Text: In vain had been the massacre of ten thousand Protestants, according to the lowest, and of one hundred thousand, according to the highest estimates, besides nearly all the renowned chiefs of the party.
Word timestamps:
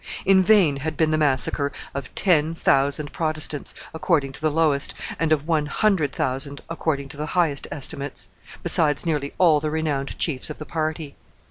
In 0.25 0.41
vain 0.41 0.77
had 0.77 0.97
been 0.97 1.11
the 1.11 1.17
massacre 1.19 1.71
of 1.93 2.15
ten 2.15 2.55
thousand 2.55 3.13
Protestants, 3.13 3.75
according 3.93 4.31
to 4.31 4.41
the 4.41 4.49
lowest, 4.49 4.95
and 5.19 5.31
of 5.31 5.47
one 5.47 5.67
hundred 5.67 6.11
thousand, 6.11 6.59
according 6.71 7.07
to 7.09 7.17
the 7.17 7.27
highest 7.37 7.67
estimates, 7.71 8.27
besides 8.63 9.05
nearly 9.05 9.35
all 9.37 9.59
the 9.59 9.69
renowned 9.69 10.17
chiefs 10.17 10.49
of 10.49 10.57
the 10.57 10.65
party. 10.65 11.15